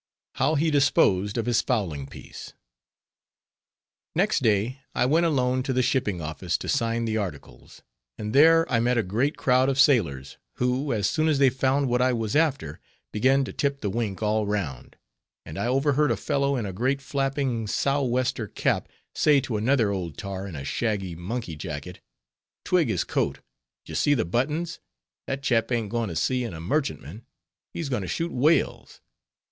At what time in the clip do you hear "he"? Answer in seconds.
0.55-0.71